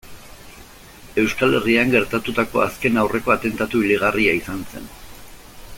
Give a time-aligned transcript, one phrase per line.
[1.23, 4.91] Euskal Herrian gertatutako azken aurreko atentatu hilgarria izan zen.